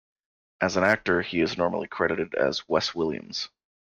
[0.61, 3.49] As an actor, he is normally credited as Wes Williams.